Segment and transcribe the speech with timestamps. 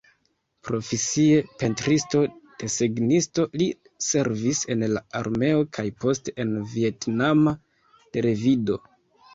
[0.67, 3.69] Profesie pentristo-desegnisto, li
[4.09, 7.57] servis en la armeo kaj poste en vjetnama
[8.17, 8.83] televido.